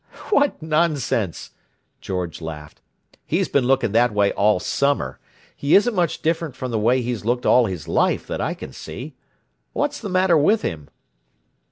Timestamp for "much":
5.93-6.23